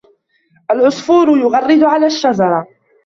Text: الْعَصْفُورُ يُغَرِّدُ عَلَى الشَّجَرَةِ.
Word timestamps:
الْعَصْفُورُ 0.71 1.37
يُغَرِّدُ 1.39 1.83
عَلَى 1.83 2.05
الشَّجَرَةِ. 2.05 2.67